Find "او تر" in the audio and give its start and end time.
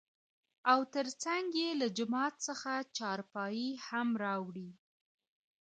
0.71-1.07